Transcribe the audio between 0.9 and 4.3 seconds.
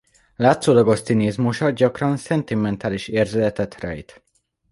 cinizmusa gyakran szentimentális érzületet rejt.